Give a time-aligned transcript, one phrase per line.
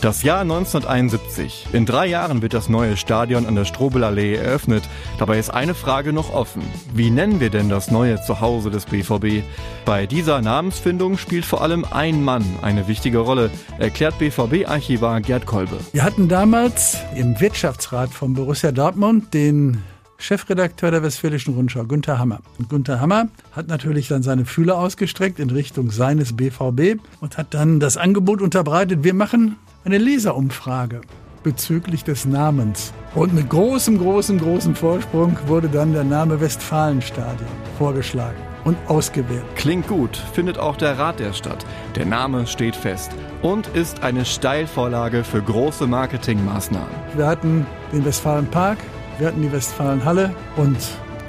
[0.00, 1.66] Das Jahr 1971.
[1.72, 4.84] In drei Jahren wird das neue Stadion an der Strobelallee eröffnet.
[5.18, 6.62] Dabei ist eine Frage noch offen.
[6.94, 9.42] Wie nennen wir denn das neue Zuhause des BVB?
[9.84, 15.80] Bei dieser Namensfindung spielt vor allem ein Mann eine wichtige Rolle, erklärt BVB-Archivar Gerd Kolbe.
[15.90, 19.82] Wir hatten damals im Wirtschaftsrat von Borussia Dortmund den
[20.16, 22.38] Chefredakteur der Westfälischen Rundschau, Günther Hammer.
[22.58, 27.52] Und Günther Hammer hat natürlich dann seine Fühler ausgestreckt in Richtung seines BVB und hat
[27.52, 31.00] dann das Angebot unterbreitet, wir machen eine Leserumfrage
[31.42, 32.92] bezüglich des Namens.
[33.14, 39.44] Und mit großem, großem, großem Vorsprung wurde dann der Name Westfalenstadion vorgeschlagen und ausgewählt.
[39.56, 41.64] Klingt gut, findet auch der Rat der Stadt.
[41.94, 46.88] Der Name steht fest und ist eine Steilvorlage für große Marketingmaßnahmen.
[47.14, 48.78] Wir hatten den Westfalenpark,
[49.18, 50.76] wir hatten die Westfalenhalle und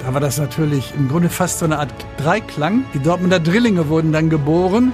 [0.04, 2.86] da war das natürlich im Grunde fast so eine Art Dreiklang.
[2.94, 4.92] Die Dortmunder Drillinge wurden dann geboren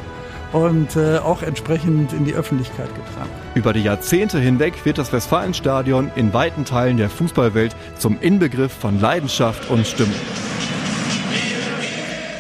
[0.56, 3.30] und äh, auch entsprechend in die Öffentlichkeit getragen.
[3.56, 9.02] Über die Jahrzehnte hinweg wird das Westfalenstadion in weiten Teilen der Fußballwelt zum Inbegriff von
[9.02, 10.16] Leidenschaft und Stimmung.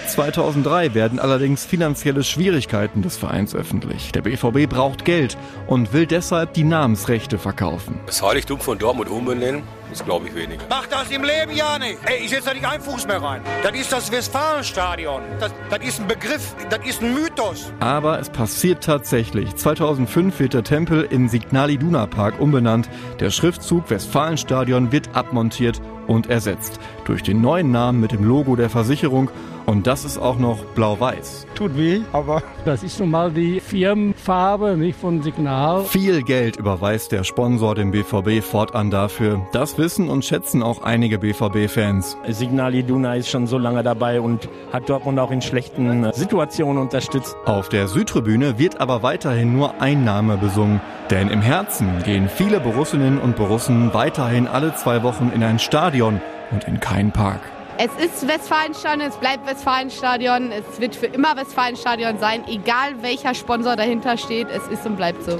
[0.08, 4.14] 2003 werden allerdings finanzielle Schwierigkeiten des Vereins öffentlich.
[4.14, 8.00] Der BVB braucht Geld und will deshalb die Namensrechte verkaufen.
[8.06, 10.64] Das Heiligtum von Dortmund umbenennen, das glaube ich weniger.
[10.70, 11.98] Mach das im Leben ja nicht.
[12.06, 13.42] Ey, ich setze da nicht einen Fuß mehr rein.
[13.64, 15.22] Das ist das Westfalenstadion.
[15.40, 17.72] Das, das ist ein Begriff, das ist ein Mythos.
[17.80, 19.56] Aber es passiert tatsächlich.
[19.56, 22.90] 2005 wird der Tempel in Signal Iduna Park umbenannt.
[23.20, 28.70] Der Schriftzug Westfalenstadion wird abmontiert und ersetzt durch den neuen Namen mit dem Logo der
[28.70, 29.30] Versicherung
[29.66, 31.48] und das ist auch noch blau-weiß.
[31.56, 35.84] Tut weh, aber das ist nun mal die Firmenfarbe, nicht von Signal.
[35.86, 39.46] Viel Geld überweist der Sponsor dem BVB fortan dafür.
[39.76, 42.16] Das wissen und schätzen auch einige BVB-Fans.
[42.30, 47.36] Signal Iduna ist schon so lange dabei und hat Dortmund auch in schlechten Situationen unterstützt.
[47.44, 50.80] Auf der Südtribüne wird aber weiterhin nur ein Name besungen.
[51.10, 56.22] Denn im Herzen gehen viele Borussinnen und Borussen weiterhin alle zwei Wochen in ein Stadion
[56.52, 57.42] und in keinen Park.
[57.78, 63.76] Es ist Westfalenstadion, es bleibt Westfalenstadion, es wird für immer Westfalenstadion sein, egal welcher Sponsor
[63.76, 65.40] dahinter steht, es ist und bleibt so.